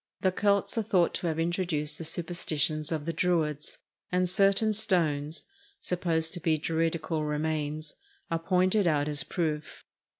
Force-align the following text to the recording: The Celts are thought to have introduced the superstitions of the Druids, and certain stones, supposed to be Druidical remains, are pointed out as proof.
The 0.21 0.31
Celts 0.31 0.79
are 0.79 0.81
thought 0.81 1.13
to 1.13 1.27
have 1.27 1.37
introduced 1.37 1.99
the 1.99 2.03
superstitions 2.03 2.91
of 2.91 3.05
the 3.05 3.13
Druids, 3.13 3.77
and 4.11 4.27
certain 4.27 4.73
stones, 4.73 5.45
supposed 5.79 6.33
to 6.33 6.39
be 6.39 6.57
Druidical 6.57 7.23
remains, 7.23 7.93
are 8.31 8.39
pointed 8.39 8.87
out 8.87 9.07
as 9.07 9.23
proof. 9.23 9.85